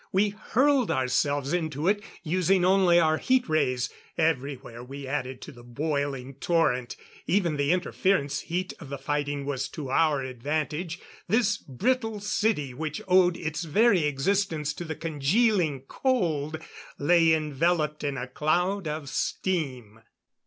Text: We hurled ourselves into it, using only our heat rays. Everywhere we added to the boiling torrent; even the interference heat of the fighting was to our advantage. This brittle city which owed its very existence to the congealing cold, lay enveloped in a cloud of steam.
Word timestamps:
We 0.11 0.29
hurled 0.29 0.89
ourselves 0.89 1.53
into 1.53 1.87
it, 1.87 2.01
using 2.23 2.65
only 2.65 2.99
our 2.99 3.19
heat 3.19 3.47
rays. 3.47 3.91
Everywhere 4.17 4.83
we 4.83 5.05
added 5.05 5.41
to 5.43 5.51
the 5.51 5.61
boiling 5.61 6.33
torrent; 6.39 6.95
even 7.27 7.55
the 7.55 7.71
interference 7.71 8.39
heat 8.39 8.73
of 8.79 8.89
the 8.89 8.97
fighting 8.97 9.45
was 9.45 9.67
to 9.69 9.91
our 9.91 10.23
advantage. 10.23 10.99
This 11.27 11.57
brittle 11.59 12.19
city 12.19 12.73
which 12.73 12.99
owed 13.07 13.37
its 13.37 13.63
very 13.63 14.05
existence 14.05 14.73
to 14.73 14.85
the 14.85 14.95
congealing 14.95 15.81
cold, 15.81 16.57
lay 16.97 17.31
enveloped 17.31 18.03
in 18.03 18.17
a 18.17 18.25
cloud 18.25 18.87
of 18.87 19.07
steam. 19.07 20.01